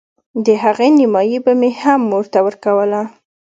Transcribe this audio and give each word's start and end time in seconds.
د 0.45 0.47
هغې 0.63 0.87
نيمايي 0.97 1.39
به 1.45 1.53
مې 1.59 1.69
هم 1.81 2.01
مور 2.09 2.25
ته 2.33 2.39
ورکوله. 2.47 3.01